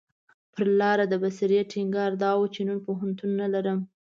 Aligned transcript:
پر 0.53 0.63
لاره 0.79 1.05
د 1.09 1.13
بصیر 1.23 1.51
ټینګار 1.71 2.11
دا 2.23 2.31
و 2.37 2.43
چې 2.53 2.61
نن 2.67 2.77
پوهنتون 2.85 3.29
نه 3.41 3.47
لرم. 3.53 3.79